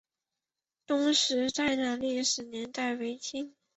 [0.87, 3.53] 东石寨的历史年代为清。